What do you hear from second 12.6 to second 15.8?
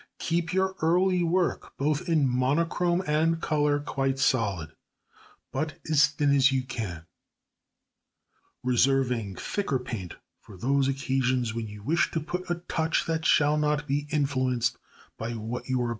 touch that shall not be influenced by what you